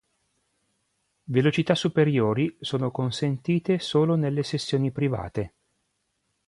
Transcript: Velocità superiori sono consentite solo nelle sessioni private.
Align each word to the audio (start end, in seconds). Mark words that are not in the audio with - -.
Velocità 1.25 1.75
superiori 1.75 2.57
sono 2.59 2.89
consentite 2.89 3.77
solo 3.77 4.15
nelle 4.15 4.41
sessioni 4.41 4.89
private. 4.89 5.53